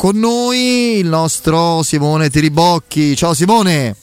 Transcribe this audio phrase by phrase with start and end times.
[0.00, 3.16] con noi il nostro Simone Tiribocchi.
[3.16, 3.96] Ciao Simone.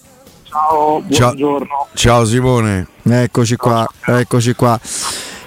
[0.44, 1.68] Ciao, buongiorno.
[1.70, 2.88] Ciao, ciao Simone.
[3.02, 4.78] Eccoci qua, eccoci qua.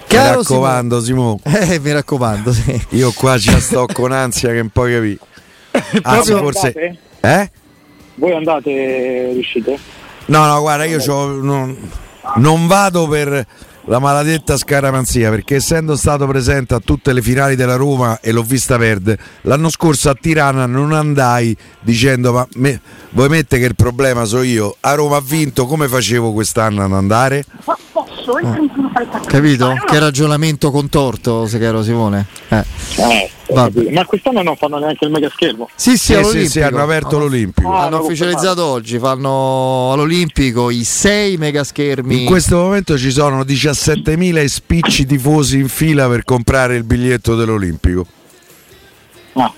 [0.07, 1.39] Caro mi raccomando, Simone.
[1.45, 2.83] Eh, mi raccomando, sì.
[2.89, 5.19] Io qua già sto con ansia che un po' capì.
[6.01, 6.73] Anzi, forse.
[6.75, 6.99] Andate?
[7.19, 7.51] Eh?
[8.15, 9.77] Voi andate, riuscite?
[10.25, 10.99] No, no, guarda, io
[11.43, 11.77] non,
[12.37, 13.45] non vado per
[13.89, 18.43] la maledetta scaramanzia perché essendo stato presente a tutte le finali della Roma e l'ho
[18.43, 22.79] vista perdere l'anno scorso a Tirana non andai dicendo ma me,
[23.11, 26.93] vuoi mettere che il problema so io a Roma ha vinto come facevo quest'anno ad
[26.93, 27.45] andare.
[29.25, 29.73] Capito?
[29.85, 32.25] che ragionamento contorto se caro Simone.
[32.49, 32.63] Eh.
[32.97, 33.31] Eh,
[33.91, 35.69] ma quest'anno non fanno neanche il mega schermo.
[35.75, 37.23] Sì sì, sì, sì, sì hanno aperto no.
[37.23, 37.71] l'Olimpico.
[37.73, 42.21] Ah, hanno ufficializzato oggi fanno all'Olimpico i sei mega schermi.
[42.21, 48.05] In questo momento ci sono 17.000 spicci tifosi in fila per comprare il biglietto dell'Olimpico.
[49.33, 49.51] Ah,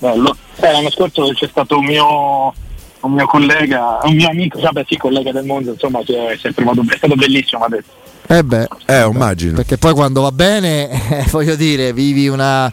[0.00, 0.36] bello.
[0.56, 2.52] Eh, l'anno scorso c'è stato un mio
[3.00, 6.96] un mio collega, un mio amico, vabbè sì, collega del mondo, insomma, è, sempre, è
[6.96, 8.06] stato bellissimo, ha detto.
[8.30, 9.54] Eh beh, eh, immagino.
[9.54, 10.90] Perché poi quando va bene,
[11.24, 12.70] eh, voglio dire, vivi una,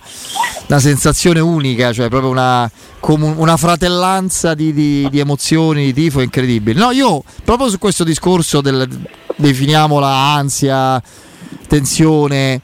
[0.68, 6.78] una, sensazione unica, cioè proprio una, una fratellanza di, di, di, emozioni, di tifo incredibile.
[6.78, 8.86] No, io proprio su questo discorso del,
[9.38, 11.02] definiamola ansia,
[11.70, 12.60] tensione,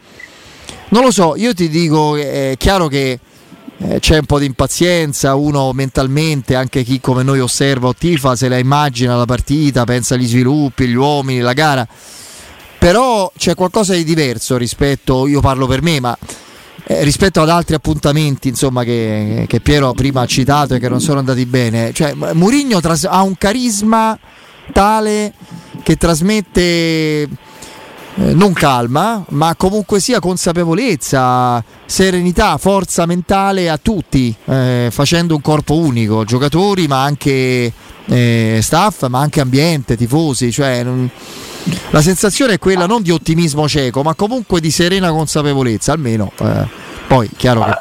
[0.89, 3.17] non lo so, io ti dico, è chiaro che
[3.77, 8.35] eh, c'è un po' di impazienza, uno mentalmente, anche chi come noi osserva o tifa,
[8.35, 11.87] se la immagina la partita, pensa agli sviluppi, gli uomini, la gara
[12.81, 16.17] però c'è qualcosa di diverso rispetto, io parlo per me, ma
[16.85, 20.99] eh, rispetto ad altri appuntamenti insomma, che, che, Piero prima ha citato e che non
[20.99, 21.93] sono andati bene.
[21.93, 24.17] Cioè, Murigno tras- ha un carisma
[24.73, 25.31] tale
[25.83, 27.27] che trasmette eh,
[28.15, 35.75] non calma, ma comunque sia consapevolezza, serenità, forza mentale a tutti, eh, facendo un corpo
[35.75, 37.71] unico, giocatori ma anche
[38.05, 40.51] eh, staff, ma anche ambiente, tifosi.
[40.51, 41.07] Cioè, non
[41.91, 46.31] la sensazione è quella non di ottimismo cieco, ma comunque di serena consapevolezza, almeno.
[46.39, 46.65] Eh,
[47.07, 47.71] poi, chiaro che...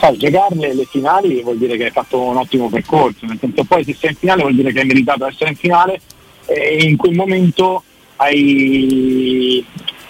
[0.00, 3.82] Sai, giocarle le finali vuol dire che hai fatto un ottimo percorso, nel senso poi
[3.82, 6.00] se sei in finale vuol dire che hai meritato essere in finale
[6.46, 7.82] e in quel momento
[8.16, 9.64] hai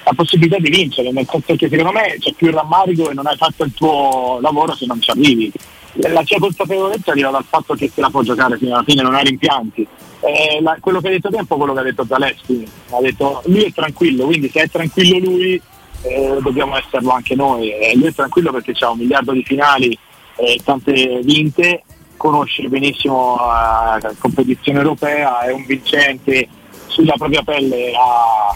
[0.05, 3.37] la possibilità di vincere, nel senso che secondo me c'è più rammarico e non hai
[3.37, 5.53] fatto il tuo lavoro se non ci arrivi.
[6.01, 9.15] La tua consapevolezza arriva dal fatto che se la può giocare fino alla fine, non
[9.15, 9.87] hai rimpianti
[10.21, 13.43] eh, la, quello che ha detto te è quello che ha detto Zaleschi, ha detto
[13.47, 15.61] lui è tranquillo, quindi se è tranquillo lui
[16.03, 17.71] eh, dobbiamo esserlo anche noi.
[17.71, 19.97] Eh, lui è tranquillo perché ha un miliardo di finali
[20.37, 21.85] e tante vinte,
[22.17, 26.49] conosce benissimo la competizione europea, è un vincente,
[26.87, 28.49] sulla propria pelle ha,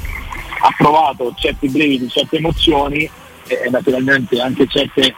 [0.66, 3.08] ha provato certi brividi, certe emozioni
[3.46, 5.14] e naturalmente anche certe, eh,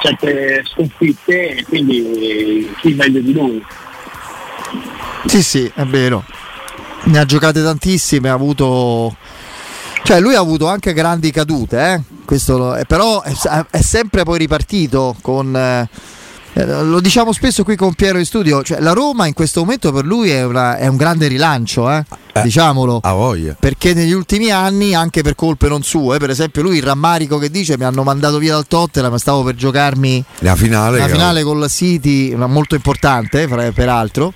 [0.00, 3.64] certe sconfitte e quindi chi meglio di lui.
[5.26, 6.24] Sì, sì, è vero.
[7.04, 9.16] Ne ha giocate tantissime, ha avuto...
[10.04, 12.00] Cioè lui ha avuto anche grandi cadute, eh?
[12.24, 13.32] Questo, però è,
[13.70, 15.54] è, sempre poi ripartito con...
[15.54, 15.88] Eh,
[16.54, 20.04] lo diciamo spesso qui con Piero in studio, cioè la Roma in questo momento per
[20.04, 22.04] lui è, una, è un grande rilancio, eh?
[22.34, 23.00] Eh, diciamolo.
[23.02, 23.56] A voglia.
[23.58, 27.50] Perché negli ultimi anni, anche per colpe non sue, per esempio lui il rammarico che
[27.50, 31.58] dice mi hanno mandato via dal Tottenham, stavo per giocarmi la finale, la finale con
[31.58, 34.34] la City, molto importante peraltro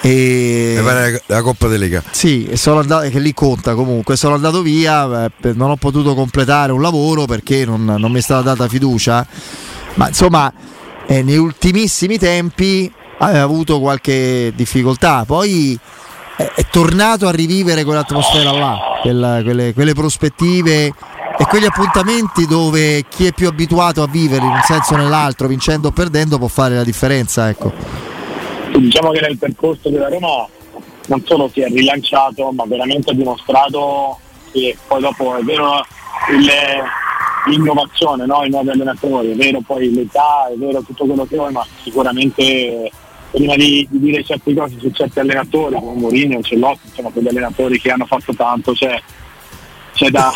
[0.00, 1.20] e...
[1.26, 2.02] La Coppa delle Lega.
[2.10, 4.16] Sì, sono andato, che lì conta comunque.
[4.16, 8.22] Sono andato via, eh, non ho potuto completare un lavoro perché non, non mi è
[8.22, 9.26] stata data fiducia.
[9.94, 10.52] Ma insomma,
[11.08, 15.24] eh, negli ultimissimi tempi aveva avuto qualche difficoltà.
[15.26, 15.76] Poi
[16.36, 23.26] è tornato a rivivere quell'atmosfera là, quella, quelle, quelle prospettive e quegli appuntamenti dove chi
[23.26, 26.76] è più abituato a vivere in un senso o nell'altro, vincendo o perdendo, può fare
[26.76, 27.48] la differenza.
[27.48, 27.72] Ecco
[28.76, 30.46] diciamo che nel percorso della Roma
[31.06, 34.18] non solo si è rilanciato ma veramente ha dimostrato
[34.52, 35.84] che poi dopo è vero
[36.30, 36.50] il,
[37.46, 38.44] l'innovazione, no?
[38.44, 42.90] i nuovi allenatori, è vero poi l'età, è vero tutto quello che vuoi, ma sicuramente
[43.30, 47.80] prima di, di, dire certe cose su certi allenatori come Mourinho, Cellotti, insomma quegli allenatori
[47.80, 49.00] che hanno fatto tanto, c'è,
[49.94, 50.32] c'è da,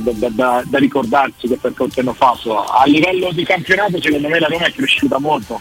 [0.00, 2.64] da, da, da, ricordarsi che percorso hanno fatto.
[2.64, 5.60] A livello di campionato secondo me la Roma è cresciuta molto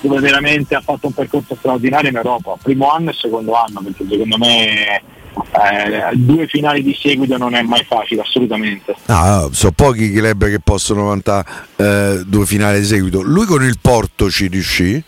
[0.00, 4.04] dove veramente ha fatto un percorso straordinario in Europa, primo anno e secondo anno, perché
[4.08, 5.00] secondo me
[5.34, 8.94] eh, due finali di seguito non è mai facile, assolutamente.
[9.06, 11.46] No, sono pochi i club che possono vantare
[11.76, 13.22] eh, due finali di seguito.
[13.22, 15.02] Lui con il Porto ci riuscì,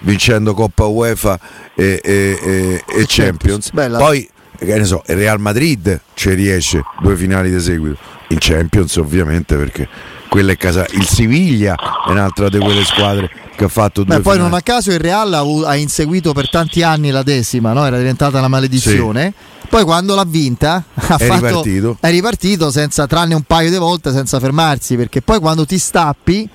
[0.00, 1.38] vincendo Coppa UEFA
[1.74, 3.70] e, e, e, e Champions.
[3.72, 3.98] Bella.
[3.98, 4.28] Poi,
[4.58, 7.98] che ne so, il Real Madrid ci riesce due finali di seguito.
[8.28, 9.88] Il Champions ovviamente perché
[10.28, 10.86] quella è casa.
[10.92, 13.28] Il Siviglia è un'altra di quelle squadre
[13.60, 15.32] che ha fatto due Beh, poi non a caso il Real
[15.66, 17.84] ha, inseguito per tanti anni la decima, no?
[17.84, 19.34] era diventata una maledizione.
[19.68, 21.96] Poi quando l'ha vinta ha È fatto- ripartito.
[22.00, 26.48] è ripartito senza, tranne un paio di volte senza fermarsi, perché poi quando ti stappi,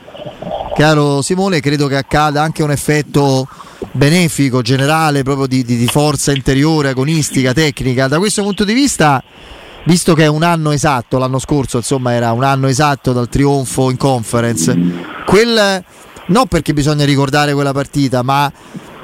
[0.75, 3.47] caro Simone, credo che accada anche un effetto
[3.91, 8.07] benefico, generale, proprio di, di- di forza interiore, agonistica, tecnica.
[8.07, 9.23] Da questo punto di vista,
[9.85, 13.89] visto che è un anno esatto, l'anno scorso insomma era un anno esatto dal trionfo
[13.91, 14.75] in conference,
[15.25, 15.83] quel,
[16.27, 18.51] non perché bisogna ricordare quella partita, ma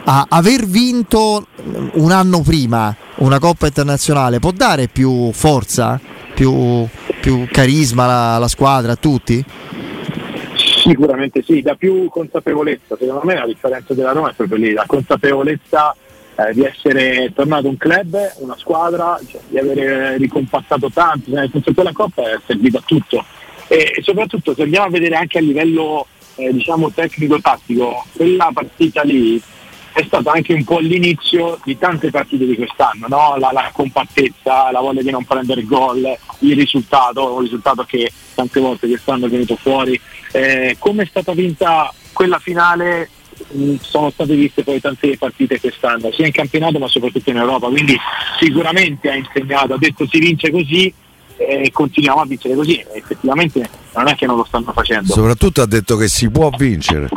[0.03, 1.45] aver vinto
[1.93, 5.99] un anno prima una Coppa internazionale può dare più forza,
[6.33, 6.87] più,
[7.19, 9.43] più carisma alla, alla squadra, a tutti?
[10.55, 12.97] Sicuramente sì, da più consapevolezza.
[12.97, 15.95] Secondo me la differenza della Roma è proprio lì, la consapevolezza
[16.35, 21.91] eh, di essere tornato un club, una squadra, cioè, di aver ricompattato tanto, nel quella
[21.91, 23.23] Coppa è servita a tutto.
[23.67, 29.03] E, e soprattutto se andiamo a vedere anche a livello eh, diciamo tecnico-tattico, quella partita
[29.03, 29.41] lì
[29.93, 33.35] è stata anche un po' l'inizio di tante partite di quest'anno, no?
[33.37, 38.59] la, la compattezza, la voglia di non prendere gol, il risultato, un risultato che tante
[38.61, 39.99] volte quest'anno è venuto fuori.
[40.31, 43.09] Eh, come è stata vinta quella finale
[43.51, 47.67] mh, sono state viste poi tante partite quest'anno, sia in campionato ma soprattutto in Europa,
[47.67, 47.97] quindi
[48.39, 50.93] sicuramente ha insegnato, ha detto si vince così
[51.35, 55.11] e continuiamo a vincere così, effettivamente non è che non lo stanno facendo.
[55.11, 57.09] Soprattutto ha detto che si può vincere.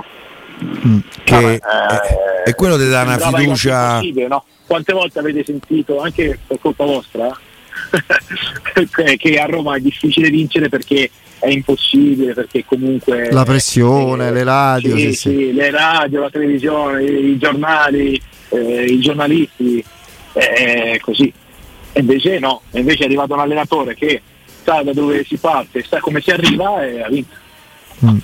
[1.24, 4.00] Che Vabbè, è, è quello di dare una fiducia.
[4.28, 4.44] no?
[4.66, 7.38] Quante volte avete sentito, anche per colpa vostra,
[8.94, 13.30] che- che a Roma è difficile vincere perché è impossibile, perché comunque...
[13.30, 15.28] La pressione, le radio, sì, sì, sì.
[15.28, 19.84] sì, le radio, la televisione, i giornali, eh, i giornalisti,
[20.32, 21.30] eh, è così.
[21.92, 24.22] E invece no, invece è arrivato un allenatore che
[24.64, 27.34] sa da dove si parte, sa come si arriva e ha vinto.
[28.04, 28.18] Mm.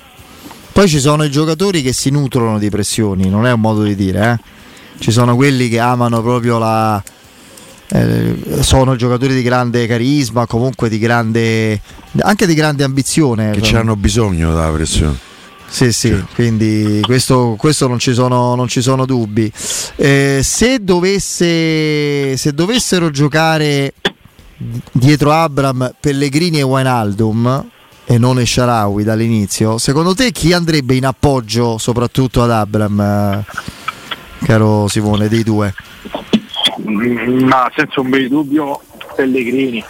[0.73, 3.95] Poi ci sono i giocatori che si nutrono di pressioni, non è un modo di
[3.95, 4.59] dire, eh.
[4.99, 7.03] Ci sono quelli che amano proprio la.
[7.89, 11.81] eh, sono giocatori di grande carisma, comunque di grande.
[12.21, 13.47] anche di grande ambizione.
[13.49, 15.17] Che Sono- ci hanno bisogno della pressione.
[15.67, 19.51] Sì, sì, quindi questo, questo non, ci sono, non ci sono dubbi.
[19.97, 23.95] Eh, se, dovesse, se dovessero giocare
[24.93, 27.69] dietro Abram, Pellegrini e Wijnaldum
[28.05, 33.45] e non Esharawi dall'inizio, secondo te chi andrebbe in appoggio soprattutto ad Abram, eh,
[34.45, 35.73] caro Simone, dei due?
[36.85, 38.81] Ma senza un bel dubbio
[39.15, 39.83] Pellegrini.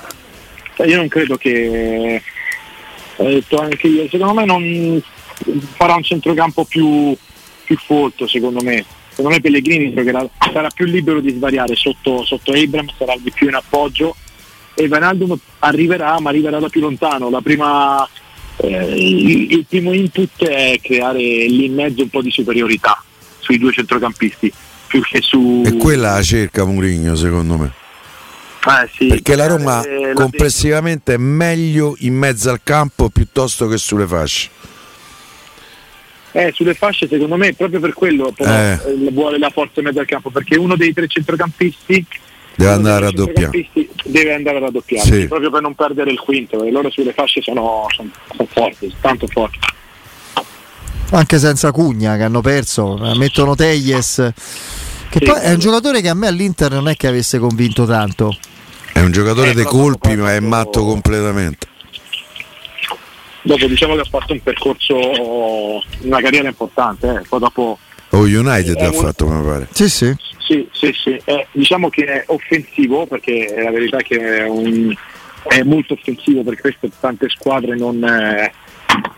[0.76, 2.22] Cioè, io non credo che
[3.16, 5.02] ho detto anche io secondo me non
[5.76, 7.16] farà un centrocampo più,
[7.64, 8.84] più folto secondo me.
[9.08, 9.92] Secondo me Pellegrini
[10.52, 14.14] sarà più libero di svariare sotto, sotto Abram sarà di più in appoggio
[14.80, 18.08] e Vanaldum arriverà ma arriverà da più lontano la prima
[18.56, 23.02] eh, il, il primo input è creare lì in mezzo un po' di superiorità
[23.38, 24.52] sui due centrocampisti
[24.86, 27.72] più che su E quella la cerca Mourinho, secondo me.
[28.66, 33.76] eh, sì, Perché la Roma eh, complessivamente è meglio in mezzo al campo piuttosto che
[33.78, 34.48] sulle fasce.
[36.32, 38.72] Eh, sulle fasce secondo me proprio per quello però, Eh.
[38.86, 42.06] eh, vuole la forza in mezzo al campo perché uno dei tre centrocampisti
[42.56, 43.68] Deve andare a raddoppiare.
[44.04, 45.26] deve andare a raddoppiare Sì.
[45.28, 49.26] proprio per non perdere il quinto e loro sulle fasce sono, sono- sono forti tanto
[49.28, 49.58] forti
[51.12, 54.32] Anche senza Cugna che hanno perso, eh, mettono Teyes.
[55.08, 55.24] Che Sì.
[55.24, 58.36] poi è un giocatore che a me all'Inter non è che avesse convinto tanto.
[58.92, 61.66] È un giocatore Eh, dei colpi, ma è dopo- matto completamente.
[63.42, 64.94] dopo diciamo che ha fatto un percorso
[66.02, 67.26] una carriera importante eh.
[67.26, 67.78] poi dopo
[68.10, 69.68] O United È ha fatto, mi pare.
[69.72, 70.14] Sì, sì.
[70.38, 71.20] Sì, sì, sì.
[71.24, 74.92] Eh, diciamo che è offensivo perché la verità è che è, un-
[75.44, 78.52] è molto offensivo per questo tante squadre non, eh,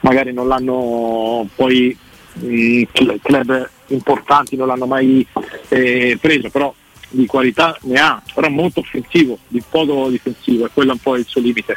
[0.01, 1.97] magari non l'hanno poi
[2.35, 5.27] mh, cl- club importanti non l'hanno mai
[5.69, 6.75] eh, preso, però
[7.09, 11.17] di qualità ne ha, però molto offensivo, di poco difensivo, e quello è un po'
[11.17, 11.77] il suo limite.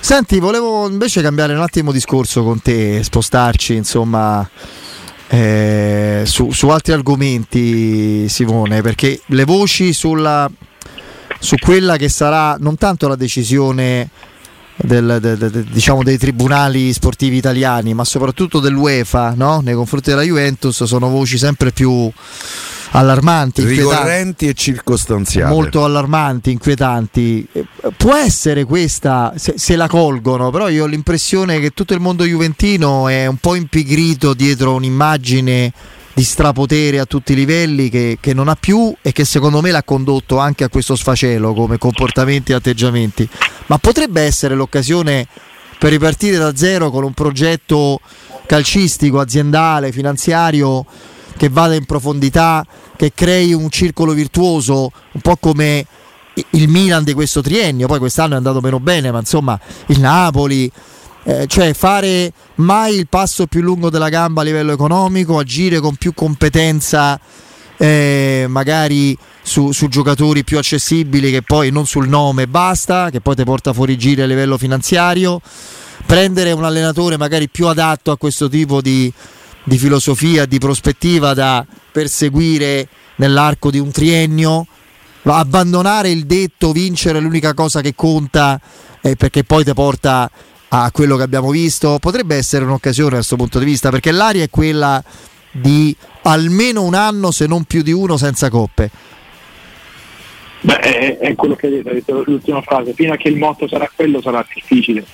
[0.00, 4.48] Senti, volevo invece cambiare un attimo discorso con te, spostarci insomma
[5.28, 10.50] eh, su, su altri argomenti, Simone, perché le voci sulla,
[11.38, 14.08] su quella che sarà non tanto la decisione
[14.76, 19.60] del- de- de- de- diciamo dei tribunali sportivi italiani, ma soprattutto dell'UEFA no?
[19.60, 22.10] nei confronti della Juventus sono voci sempre più
[22.98, 25.52] allarmanti, Ricorrenti e circostanziali.
[25.52, 27.46] molto allarmanti, inquietanti.
[27.52, 32.00] Eh, Può essere questa, se, se la colgono, però io ho l'impressione che tutto il
[32.00, 35.72] mondo juventino è un po' impigrito dietro un'immagine
[36.14, 39.70] di strapotere a tutti i livelli che, che non ha più e che secondo me
[39.70, 43.28] l'ha condotto anche a questo sfacelo come comportamenti e atteggiamenti.
[43.66, 45.26] Ma potrebbe essere l'occasione
[45.78, 48.00] per ripartire da zero con un progetto
[48.46, 50.86] calcistico, aziendale, finanziario
[51.36, 52.64] che vada in profondità,
[52.96, 55.86] che crei un circolo virtuoso, un po' come
[56.50, 60.70] il Milan di questo triennio, poi quest'anno è andato meno bene, ma insomma il Napoli,
[61.24, 65.96] eh, cioè fare mai il passo più lungo della gamba a livello economico, agire con
[65.96, 67.18] più competenza
[67.78, 73.34] eh, magari su, su, giocatori più accessibili che poi non sul nome basta, che poi
[73.34, 75.40] ti porta fuori giri a livello finanziario,
[76.04, 79.12] prendere un allenatore magari più adatto a questo tipo di,
[79.66, 84.64] di filosofia, di prospettiva da perseguire nell'arco di un triennio,
[85.24, 88.60] abbandonare il detto vincere è l'unica cosa che conta
[89.00, 90.30] eh, perché poi ti porta
[90.68, 94.44] a quello che abbiamo visto, potrebbe essere un'occasione da questo punto di vista perché l'aria
[94.44, 95.02] è quella
[95.50, 98.90] di almeno un anno se non più di uno senza coppe.
[100.60, 103.90] Beh, è, è quello che hai detto, l'ultima frase, fino a che il motto sarà
[103.92, 105.04] quello sarà difficile.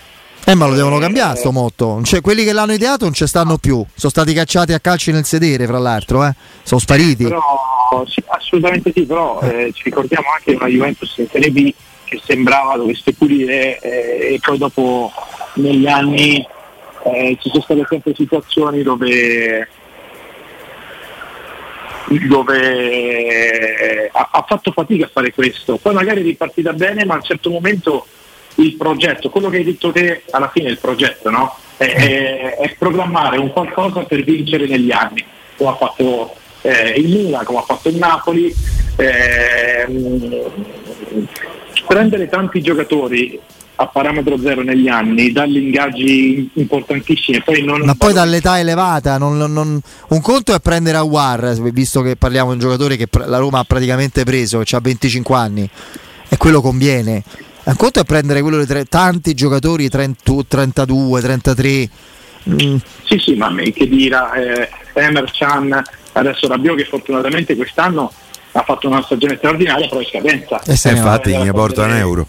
[0.45, 2.01] Eh, ma lo devono cambiare sto motto.
[2.03, 3.85] Cioè, quelli che l'hanno ideato non ci stanno più.
[3.95, 6.35] Sono stati cacciati a calci nel sedere, fra l'altro, eh.
[6.63, 7.25] Sono spariti.
[7.25, 11.73] Però, sì, assolutamente sì, però eh, ci ricordiamo anche una Juventus in Serie B
[12.05, 15.13] che sembrava dovesse pulire eh, e poi dopo
[15.55, 16.45] negli anni
[17.05, 19.69] eh, ci sono state sempre situazioni dove
[22.29, 25.77] dove ha, ha, fatto fatica a fare questo.
[25.77, 28.07] Poi magari è ripartita bene, ma a un certo momento
[28.57, 31.57] il progetto, quello che hai detto te alla fine il progetto, no?
[31.77, 35.25] è, è, è, programmare un qualcosa per vincere negli anni,
[35.57, 38.55] come ha fatto eh, il Milan, come ha fatto il Napoli.
[38.97, 40.51] Eh,
[41.87, 43.39] prendere tanti giocatori
[43.75, 47.43] a parametro zero negli anni, dargli ingaggi importantissimi.
[47.43, 47.81] Poi non...
[47.81, 49.81] Ma poi dall'età elevata, non, non...
[50.09, 53.65] un conto è prendere Awar, visto che parliamo di un giocatore che la Roma ha
[53.65, 55.69] praticamente preso, che ha 25 anni,
[56.29, 57.23] e quello conviene.
[57.65, 58.85] Un conto è prendere quello di tre...
[58.87, 61.91] tanti giocatori 30, 32, 33.
[62.51, 62.77] Mm.
[63.05, 65.81] Sì, sì, ma che dirà eh, Emer Chan,
[66.13, 68.13] adesso Rabiot che fortunatamente quest'anno
[68.53, 70.61] ha fatto una stagione straordinaria, però è scadenza.
[70.67, 72.27] E se infatti ne porta un euro.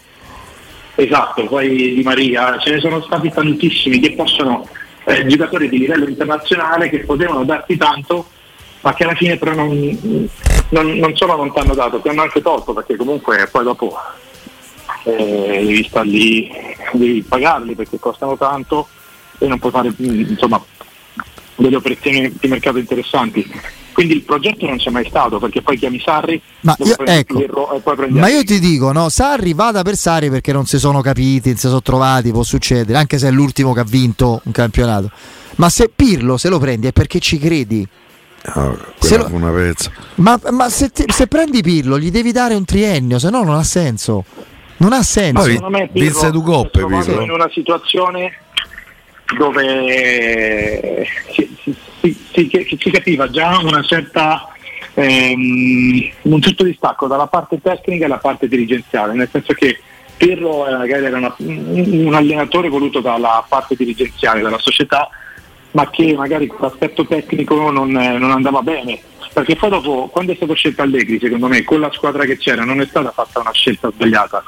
[0.96, 4.68] Esatto, poi Di Maria, ce ne sono stati tantissimi che possono,
[5.06, 8.30] eh, giocatori di livello internazionale che potevano darti tanto,
[8.82, 10.30] ma che alla fine però non,
[10.70, 13.98] non, non solo non ti hanno dato, ti hanno anche tolto perché comunque poi dopo
[15.04, 16.50] eh, devi star lì,
[16.94, 18.88] devi pagarli perché costano tanto
[19.38, 20.64] e non puoi fare insomma
[21.56, 23.50] delle operazioni di mercato interessanti.
[23.94, 27.80] Quindi il progetto non c'è mai stato perché poi chiami Sarri ma io, ecco, e
[27.80, 31.02] poi prendi ma io ti dico, no, Sarri vada per Sarri perché non si sono
[31.02, 34.52] capiti, non si sono trovati, può succedere, anche se è l'ultimo che ha vinto un
[34.52, 35.12] campionato.
[35.58, 37.88] Ma se Pirlo se lo prendi è perché ci credi.
[39.00, 39.92] Se lo, una pezza.
[40.16, 43.56] Ma, ma se, ti, se, prendi Pirlo gli devi dare un triennio, se no non
[43.56, 44.26] ha senso.
[44.84, 45.44] Non ha senso.
[45.44, 47.22] Secondo me Pirlo, due coppe Pirlo.
[47.22, 48.38] in una situazione
[49.38, 54.46] dove si, si, si, si capiva già una certa,
[54.94, 59.80] ehm, un certo distacco dalla parte tecnica e dalla parte dirigenziale, nel senso che
[60.18, 65.08] Pirlo eh, magari era una, un allenatore voluto dalla parte dirigenziale della società,
[65.72, 69.00] ma che magari con l'aspetto tecnico non, non andava bene.
[69.32, 72.66] Perché poi dopo, quando è stato scelto Allegri, secondo me, con la squadra che c'era,
[72.66, 74.44] non è stata fatta una scelta sbagliata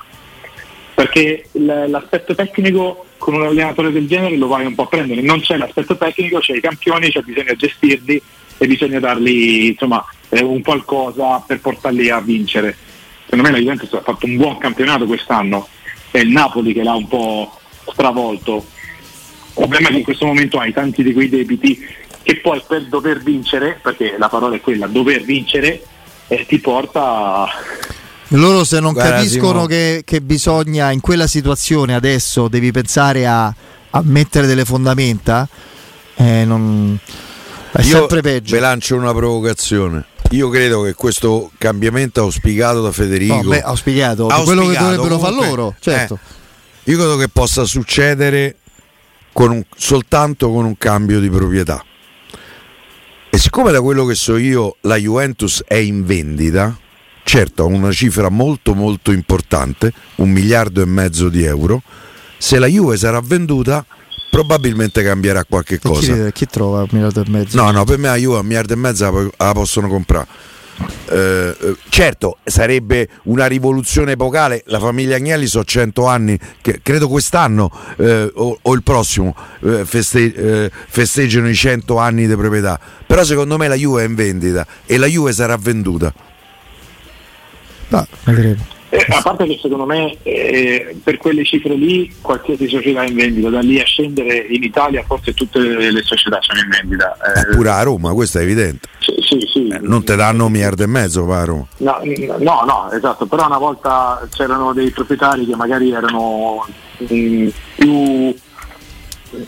[0.95, 5.41] perché l'aspetto tecnico con un allenatore del genere lo vai un po' a prendere, non
[5.41, 8.21] c'è l'aspetto tecnico, c'è i campioni, c'è bisogno gestirli
[8.57, 12.77] e bisogna dargli insomma, eh, un qualcosa per portarli a vincere.
[13.25, 15.67] Secondo me la Juventus ha fatto un buon campionato quest'anno,
[16.11, 17.59] è il Napoli che l'ha un po'
[17.91, 18.65] stravolto.
[19.47, 21.77] Il problema è che in questo momento hai tanti di quei debiti
[22.23, 25.81] che poi per dover vincere, perché la parola è quella, dover vincere,
[26.29, 27.49] eh, ti porta
[28.29, 33.45] loro se non Guarda, capiscono che, che, bisogna in quella situazione adesso devi pensare a,
[33.45, 35.47] a mettere delle fondamenta,
[36.15, 36.97] eh, non...
[37.71, 38.55] è Io sempre peggio.
[38.55, 40.05] Vi lancio una provocazione.
[40.31, 45.19] Io credo che questo cambiamento auspicato da Federico, no, beh, auspicato, auspicato quello che dovrebbero
[45.19, 46.19] fare loro, certo.
[46.21, 48.57] Eh, io credo che possa succedere
[49.31, 51.83] con un, soltanto con un cambio di proprietà.
[53.29, 56.75] E siccome da quello che so io la Juventus è in vendita,
[57.25, 61.81] certo una cifra molto molto importante, un miliardo e mezzo di euro,
[62.37, 63.83] se la Juve sarà venduta
[64.29, 66.25] probabilmente cambierà qualche cosa.
[66.25, 67.57] Chi, chi, trova un miliardo e mezzo?
[67.57, 70.27] No, no, per me la Juve un miliardo e mezzo la, la possono comprare.
[71.07, 77.07] Eh, eh, certo sarebbe una rivoluzione epocale la famiglia Agnelli so 100 anni che credo
[77.07, 82.77] quest'anno eh, o, o, il prossimo eh, feste, eh, festeggiano i 100 anni di proprietà
[83.07, 86.13] però secondo me la Juve è in vendita e la Juve sarà venduta
[87.89, 88.73] No, vedremo.
[88.89, 93.15] Eh, a parte che secondo me eh, per quelle cifre lì qualsiasi società è in
[93.15, 97.17] vendita, da lì a scendere in Italia forse tutte le società sono in vendita.
[97.17, 98.87] Eh, pure a Roma, questo è evidente.
[98.99, 99.67] Sì, sì, sì.
[99.67, 101.65] Eh, non te danno un miliardo e mezzo a Roma.
[101.77, 101.99] No,
[102.39, 106.65] no, no, esatto, però una volta c'erano dei proprietari che magari erano
[106.97, 108.35] mh, mm, più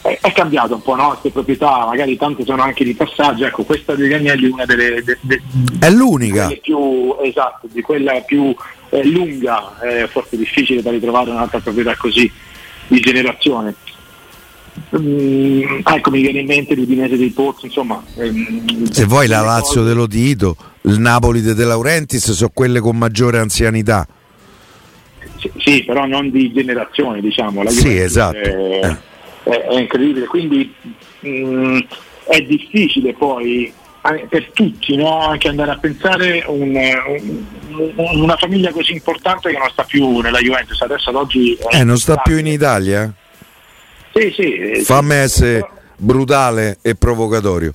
[0.01, 1.10] è, è, cambiato un po' no?
[1.10, 5.03] queste proprietà, magari tante sono anche di passaggio, ecco questa degli Agnelli è una delle,
[5.03, 5.41] de, de,
[5.79, 6.50] è l'unica.
[6.62, 8.56] più esatto, di quella più
[8.89, 12.32] eh, lunga, è forse difficile da ritrovare un'altra proprietà così
[12.88, 13.75] di generazione.
[14.96, 19.82] Mm, ecco mi viene in mente l'Udinese dei Pozzi insomma ehm, se vuoi la Lazio
[19.82, 19.88] cose...
[19.88, 24.08] dello Tito il Napoli di De Laurentiis sono quelle con maggiore anzianità.
[25.39, 28.38] Sì, sì, però non di generazione diciamo la sì esatto.
[28.38, 29.15] è, eh
[29.50, 30.74] è, è incredibile, quindi
[31.20, 31.80] mh, mm,
[32.27, 33.74] è difficile poi
[34.30, 35.20] per tutti no?
[35.20, 40.39] anche andare a pensare un, un, una famiglia così importante che non sta più nella
[40.39, 43.12] Juventus adesso ad oggi eh, non sta più in Italia?
[44.13, 44.82] Sì, sì.
[44.84, 47.74] Fammi essere brutale e provocatorio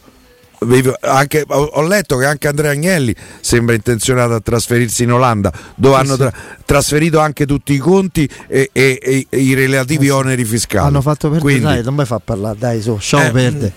[1.00, 6.00] anche, ho letto che anche Andrea Agnelli sembra intenzionato a trasferirsi in Olanda, dove sì,
[6.00, 6.32] hanno tra-
[6.64, 10.86] trasferito anche tutti i conti e, e, e, e i relativi eh oneri fiscali.
[10.86, 13.72] Hanno fatto perdere, Quindi, dai, non mi fa parlare, dai, so, lasciamo eh, perdere.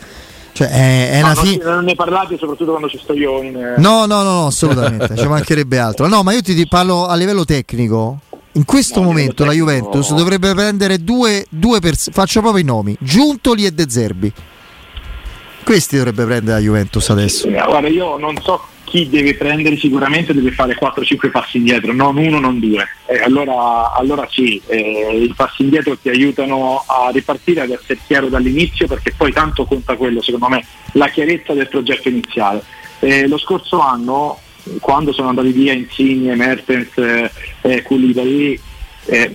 [0.54, 3.58] Cioè, è, è no, una fi- non ne parlate soprattutto quando ci sto io in...
[3.58, 3.74] Eh.
[3.78, 6.08] No, no, no, no assolutamente, ci mancherebbe altro.
[6.08, 8.20] No, ma io ti parlo a livello tecnico.
[8.54, 12.96] In questo no, momento la Juventus dovrebbe prendere due, due pers- faccio proprio i nomi,
[13.02, 14.32] Giuntoli e De Zerbi.
[15.66, 17.50] Questi dovrebbe prendere la Juventus adesso.
[17.50, 22.40] Guarda, io non so chi deve prendere, sicuramente deve fare 4-5 passi indietro, non uno,
[22.40, 22.88] non due.
[23.08, 28.28] Eh, allora, allora, sì, eh, i passi indietro ti aiutano a ripartire, ad essere chiaro
[28.28, 32.64] dall'inizio, perché poi tanto conta quello, secondo me, la chiarezza del progetto iniziale.
[33.00, 34.40] Eh, lo scorso anno,
[34.80, 37.32] quando sono andati via Insigne, Mertens, eh,
[37.62, 38.60] eh Koulibaly,
[39.06, 39.32] eh,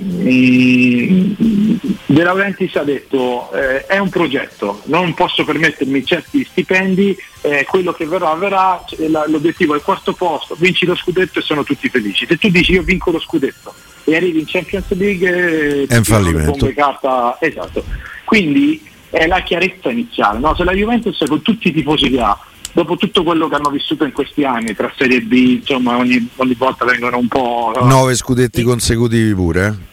[2.07, 7.93] De Laurentiis ha detto eh, è un progetto, non posso permettermi certi stipendi, eh, quello
[7.93, 8.85] che verrà verrà,
[9.27, 12.27] l'obiettivo è il quarto posto, vinci lo scudetto e sono tutti felici.
[12.27, 13.73] Se tu dici io vinco lo scudetto
[14.05, 16.73] e arrivi in Champions League eh, è un fallimento.
[16.75, 17.85] Carta, esatto.
[18.25, 20.55] Quindi è la chiarezza iniziale, no?
[20.55, 22.39] se la Juventus con tutti i tifosi che ha
[22.73, 26.55] dopo tutto quello che hanno vissuto in questi anni tra Serie B, insomma ogni, ogni
[26.55, 27.73] volta vengono un po'...
[27.83, 29.89] Nove scudetti consecutivi pure?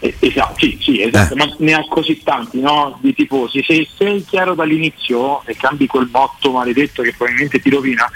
[0.00, 1.36] Eh, esatto, sì, sì, esatto, eh.
[1.36, 2.98] ma ne ha così tanti no?
[3.00, 3.62] di tifosi.
[3.62, 8.10] Se sei chiaro dall'inizio e cambi quel motto maledetto che probabilmente ti rovina,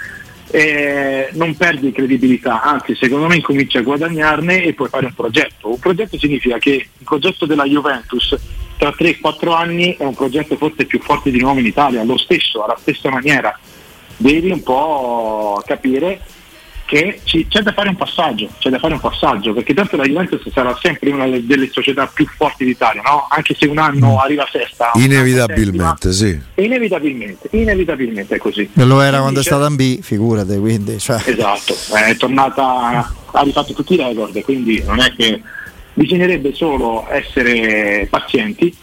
[0.49, 5.69] eh, non perdi credibilità, anzi secondo me incominci a guadagnarne e puoi fare un progetto.
[5.69, 8.35] Un progetto significa che il progetto della Juventus
[8.77, 12.65] tra 3-4 anni è un progetto forse più forte di nuovo in Italia, lo stesso,
[12.65, 13.57] alla stessa maniera.
[14.17, 16.19] Devi un po' capire
[16.87, 20.05] che ci, c'è da fare un passaggio, c'è da fare un passaggio, perché tanto la
[20.05, 23.27] Juventus sarà sempre una delle società più forti d'Italia, no?
[23.29, 24.17] Anche se un anno mm.
[24.17, 24.91] arriva sesta.
[24.95, 26.63] Inevitabilmente, settima, sì.
[26.63, 28.69] Inevitabilmente, inevitabilmente è così.
[28.73, 30.97] E lo era quando è stata in B, figurate, quindi.
[30.97, 31.21] Cioè.
[31.25, 35.41] Esatto, è tornata, ha rifatto tutti i record, quindi non è che
[35.93, 38.73] bisognerebbe solo essere pazienti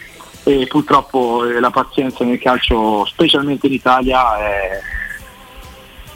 [0.42, 4.80] e purtroppo eh, la pazienza nel calcio, specialmente in Italia, è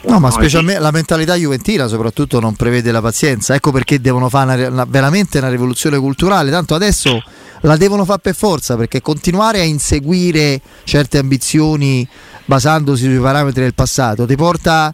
[0.01, 3.53] No, ma specialmente la mentalità juventina soprattutto non prevede la pazienza.
[3.53, 6.51] Ecco perché devono fare una, una, veramente una rivoluzione culturale.
[6.51, 7.21] Tanto adesso
[7.61, 12.07] la devono fare per forza perché continuare a inseguire certe ambizioni
[12.45, 14.93] basandosi sui parametri del passato ti porta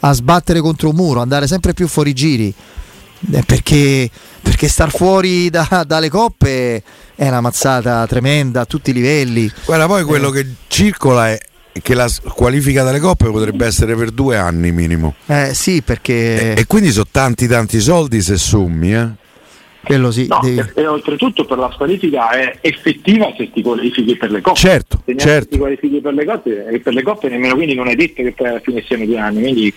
[0.00, 2.54] a sbattere contro un muro, andare sempre più fuori giri.
[3.32, 4.10] Eh, perché,
[4.42, 6.82] perché star fuori da, dalle coppe
[7.14, 9.50] è una mazzata tremenda a tutti i livelli.
[9.64, 10.42] Guarda, poi quello eh.
[10.42, 11.38] che circola è
[11.82, 15.14] che la qualifica dalle coppe potrebbe essere per due anni minimo.
[15.26, 16.54] Eh sì, perché...
[16.54, 19.08] E, e quindi sono tanti tanti soldi se sommi, eh?
[19.86, 20.60] Quello sì, no, devi...
[20.74, 24.58] e, oltretutto per la squalifica è effettiva se ti qualifichi per le coppe.
[24.58, 25.50] Certo, se certo.
[25.50, 28.32] ti qualifichi per le coppe e per le coppe nemmeno quindi non è detto che
[28.32, 29.72] poi alla fine siano due anni, quindi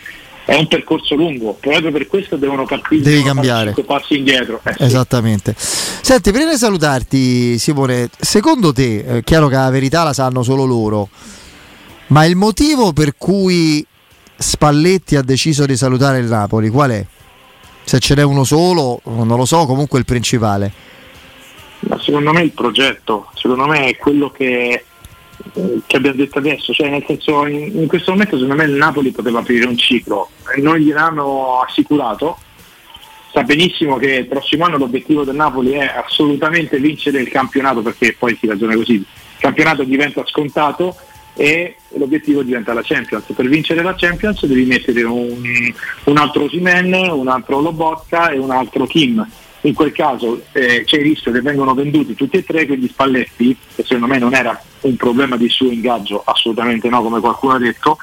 [0.46, 4.60] è un percorso lungo, proprio per questo devono partire devi cambiare passi indietro.
[4.64, 5.54] Eh, Esattamente.
[5.56, 6.00] Sì.
[6.02, 10.66] Senti, prima di salutarti Simone, secondo te, è chiaro che la verità la sanno solo
[10.66, 11.08] loro
[12.10, 13.86] ma il motivo per cui
[14.36, 17.06] Spalletti ha deciso di salutare il Napoli qual è?
[17.84, 20.72] Se ce n'è uno solo, non lo so, comunque il principale.
[21.82, 24.86] Ma secondo me il progetto, secondo me è quello che,
[25.86, 29.12] che abbiamo detto adesso, cioè nel senso in, in, questo momento secondo me il Napoli
[29.12, 32.38] poteva aprire un ciclo non gliel'hanno assicurato.
[33.32, 38.16] Sa benissimo che il prossimo anno l'obiettivo del Napoli è assolutamente vincere il campionato perché
[38.18, 39.06] poi si ragiona così, il
[39.38, 40.96] campionato diventa scontato
[41.40, 43.24] e l'obiettivo diventa la Champions.
[43.34, 45.42] Per vincere la Champions devi mettere un,
[46.04, 49.26] un altro Simen, un altro Lobotka e un altro Kim.
[49.62, 53.56] in quel caso eh, c'è il rischio che vengano venduti tutti e tre, quindi Spalletti,
[53.74, 57.58] che secondo me non era un problema di suo ingaggio, assolutamente no, come qualcuno ha
[57.58, 58.00] detto,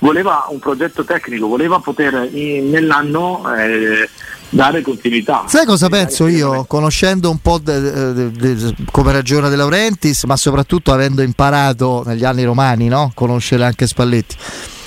[0.00, 4.08] voleva un progetto tecnico, voleva poter in, nell'anno eh,
[4.50, 5.44] dare continuità.
[5.46, 10.36] Sai cosa penso io, conoscendo un po' de, de, de, come ragiona De Laurentiis, ma
[10.36, 13.12] soprattutto avendo imparato negli anni romani, no?
[13.14, 14.36] conoscere anche Spalletti.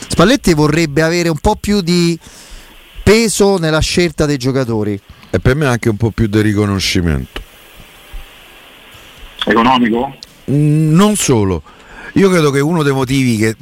[0.07, 2.17] Spalletti vorrebbe avere un po' più di
[3.01, 4.99] peso nella scelta dei giocatori
[5.29, 7.41] e per me anche un po' più di riconoscimento.
[9.45, 10.15] Economico?
[10.51, 11.63] Mm, non solo.
[12.15, 13.55] Io credo che uno dei motivi che,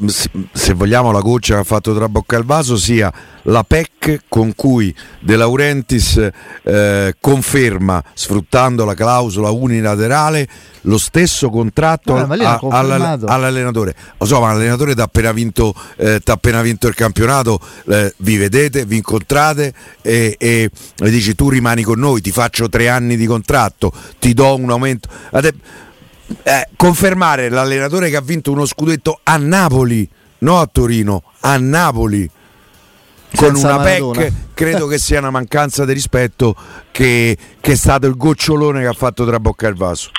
[0.51, 3.11] se vogliamo, la goccia che ha fatto trabocca il vaso sia
[3.43, 6.29] la PEC con cui De Laurentiis
[6.63, 10.45] eh, conferma, sfruttando la clausola unilaterale,
[10.81, 13.95] lo stesso contratto ah, a, all, all'allenatore.
[14.17, 18.35] Lo so, ma l'allenatore ti ha appena vinto, eh, appena vinto il campionato, eh, vi
[18.35, 23.15] vedete, vi incontrate e, e, e, dici tu rimani con noi, ti faccio tre anni
[23.15, 25.07] di contratto, ti do un aumento.
[25.31, 25.55] Ade-
[26.43, 30.07] eh, confermare l'allenatore che ha vinto uno scudetto a Napoli,
[30.39, 32.29] no a Torino, a Napoli.
[33.33, 36.53] Con Senza una PEC credo che sia una mancanza di rispetto
[36.91, 40.09] che, che, è stato il gocciolone che ha fatto trabocca il vaso.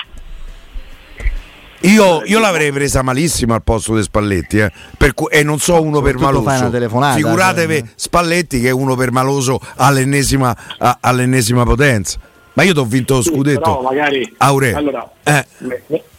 [1.81, 4.71] Io, io, l'avrei presa malissimo al posto di Spalletti eh,
[5.13, 6.71] cu- e non so uno per maloso.
[7.15, 7.87] Figuratevi cioè.
[7.93, 12.19] Spalletti che è uno per maloso all'ennesima, a, all'ennesima potenza.
[12.53, 13.61] Ma io ti ho vinto lo sì, scudetto.
[13.61, 14.73] Però magari Aure.
[14.73, 15.45] Allora, eh.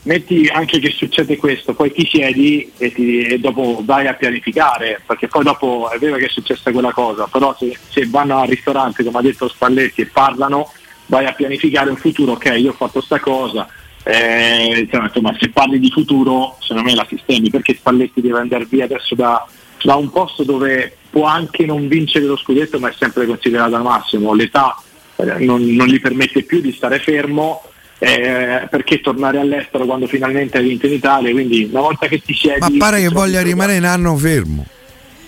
[0.03, 5.01] metti anche che succede questo, poi ti siedi e, ti, e, dopo vai a pianificare,
[5.07, 8.49] perché poi dopo è vero che è successa quella cosa, però se, se vanno al
[8.49, 10.73] ristorante, come ha detto Spalletti, e parlano,
[11.07, 13.69] vai a pianificare un futuro, ok, io ho fatto questa cosa.
[14.07, 18.85] Eh, insomma, se parli di futuro, secondo me la sistemi, perché Spalletti deve andare via
[18.85, 19.47] adesso da,
[19.83, 23.83] da un posto dove può anche non vincere lo scudetto, ma è sempre considerato al
[23.83, 24.35] massimo.
[24.35, 24.77] L'età
[25.17, 27.63] non, non, gli permette più di stare fermo
[27.99, 32.35] eh, perché tornare all'estero quando finalmente hai vinto in Italia quindi una volta che ti
[32.35, 34.67] siedi ma pare che voglia rimanere un anno fermo.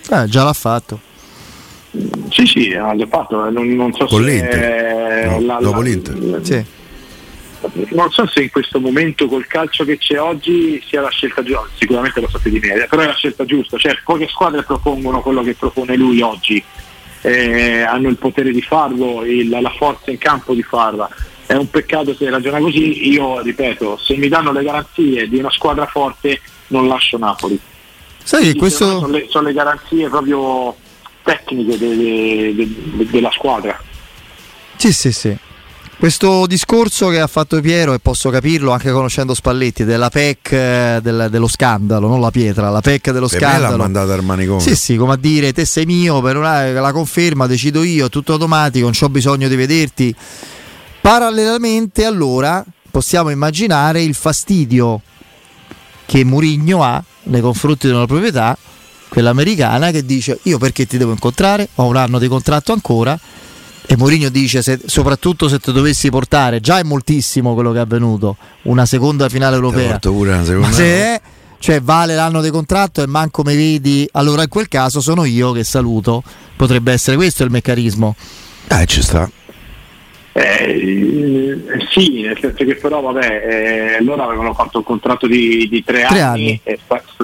[0.09, 0.99] Eh, già l'ha fatto.
[2.29, 5.29] Sì sì l'ha fatto non, non so con se l'Inter?
[5.29, 6.17] no, la, dopo la, l'Inter?
[6.19, 6.65] la, sì.
[7.89, 11.67] non so se in questo momento col calcio che c'è oggi sia la scelta giusta
[11.75, 15.41] sicuramente lo sapete di me però è la scelta giusta cioè poche squadre propongono quello
[15.41, 16.63] che propone lui oggi
[17.27, 21.09] eh, hanno il potere di farlo, il, la forza in campo di farla.
[21.45, 25.51] È un peccato se ragiona così, io ripeto, se mi danno le garanzie di una
[25.51, 27.59] squadra forte non lascio Napoli.
[28.23, 28.99] Sai, questo...
[28.99, 30.75] sono, le, sono le garanzie proprio
[31.23, 33.77] tecniche de, de, de, della squadra.
[34.77, 35.37] Sì, sì, sì.
[35.99, 40.99] Questo discorso che ha fatto Piero, e posso capirlo anche conoscendo Spalletti, della PEC eh,
[41.01, 43.71] del, dello scandalo, non la pietra, la PEC dello per scandalo.
[43.71, 44.59] Me l'ha mandata al manicomio.
[44.59, 48.33] Sì, sì, come a dire, te sei mio, per una, la conferma decido io, tutto
[48.33, 50.15] automatico, non ho bisogno di vederti.
[51.01, 55.01] Parallelamente allora possiamo immaginare il fastidio
[56.05, 58.55] che Murigno ha nei confronti di una proprietà,
[59.07, 63.19] quella americana, che dice io perché ti devo incontrare, ho un anno di contratto ancora
[63.89, 67.81] e Mourinho dice, se, soprattutto se ti dovessi portare, già è moltissimo quello che è
[67.81, 69.97] avvenuto, una seconda finale europea.
[69.97, 71.21] Pure Ma se è,
[71.59, 75.53] cioè vale l'anno di contratto e manco mi vedi, allora in quel caso sono io
[75.53, 76.21] che saluto.
[76.57, 78.13] Potrebbe essere questo il meccanismo.
[78.67, 79.29] Eh, ci sta.
[80.33, 85.83] Eh, sì, nel senso che però vabbè, eh, loro avevano fatto un contratto di, di
[85.83, 86.77] tre, tre anni, anni, e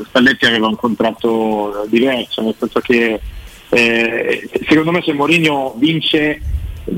[0.07, 3.19] Spalletti aveva un contratto diverso, nel senso che
[3.73, 6.39] eh, secondo me se Mourinho vince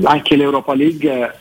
[0.02, 1.34] anche l'Europa League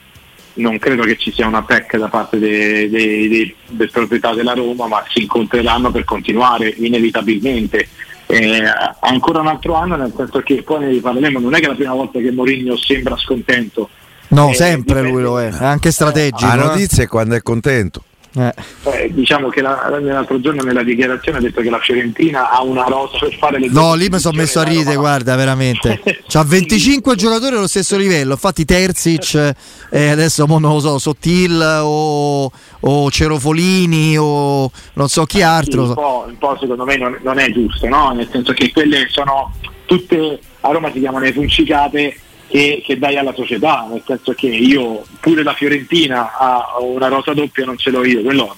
[0.56, 4.54] non credo che ci sia una PEC da parte delle de, de, de proprietà della
[4.54, 7.88] Roma, ma si incontreranno per continuare inevitabilmente.
[8.28, 8.64] Eh,
[9.02, 11.76] ancora un altro anno, nel senso che poi ne riparleremo, non è che è la
[11.76, 13.90] prima volta che Mourinho sembra scontento.
[14.30, 15.10] No, eh, sempre dipende.
[15.10, 16.46] lui lo è, è anche strategico.
[16.48, 18.04] La notizia è quando è contento.
[18.38, 18.54] Eh.
[18.84, 22.84] Eh, diciamo che la, l'altro giorno nella dichiarazione ha detto che la Fiorentina ha una
[22.84, 26.02] rosa per fare le No, lì mi sono messo a ridere, guarda, veramente.
[26.28, 29.54] C'ha 25 giocatori allo stesso livello, infatti Terzic,
[29.90, 35.84] eh, adesso non lo so, Sottil o, o Cerofolini o non so chi altro.
[35.84, 38.12] Sì, un, po', un, po', secondo me non, non, è giusto, no?
[38.12, 39.54] nel senso che quelle sono
[39.86, 44.48] tutte, a Roma si chiamano le funcicate che, che, dai alla società, nel senso che
[44.48, 48.56] io pure la Fiorentina ha una rosa doppia non ce l'ho io, quello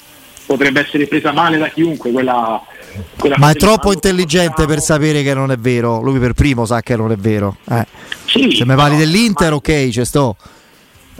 [0.47, 2.59] potrebbe essere presa male da chiunque quella,
[3.17, 6.01] quella ma è troppo intelligente per sapere che non è vero.
[6.01, 7.85] Lui per primo sa che non è vero eh.
[8.25, 9.55] sì, se mi parli no, dell'Inter ma...
[9.57, 10.37] ok ci sto.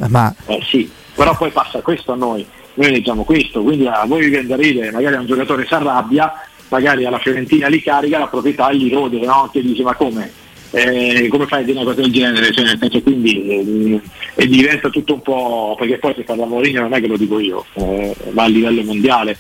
[0.02, 0.34] Eh, ma...
[0.46, 2.46] Eh, sì, però poi passa questo a noi.
[2.76, 6.32] Noi leggiamo questo quindi a voi vi viene da ridere magari un giocatore si arrabbia
[6.70, 9.50] magari alla Fiorentina li carica la proprietà gli rode no?
[9.52, 10.32] che dice ma come
[10.72, 12.52] eh, come fai a dire una cosa del genere?
[12.52, 14.02] Cioè, nel senso, quindi
[14.36, 17.40] eh, diventa tutto un po', perché poi se parla Mourinho non è che lo dico
[17.40, 19.38] io, eh, va a livello mondiale.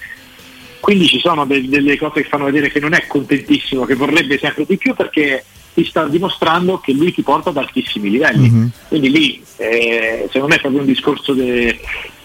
[0.79, 4.37] Quindi ci sono de- delle cose che fanno vedere che non è contentissimo, che vorrebbe
[4.37, 8.49] sempre di più perché ti sta dimostrando che lui ti porta ad altissimi livelli.
[8.49, 8.67] Mm-hmm.
[8.87, 11.79] Quindi lì, eh, secondo me è proprio un discorso de-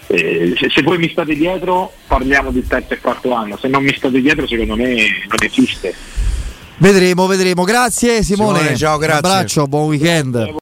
[0.07, 3.83] eh, se, se, voi mi state dietro parliamo del terzo e quarto anno, se non
[3.83, 4.95] mi state dietro secondo me
[5.29, 5.95] non esiste.
[6.83, 7.63] Vedremo, vedremo.
[7.63, 8.59] Grazie Simone.
[8.59, 9.21] Simone ciao, grazie.
[9.21, 10.51] Un abbraccio, buon weekend.